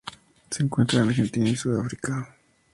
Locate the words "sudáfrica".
1.55-2.35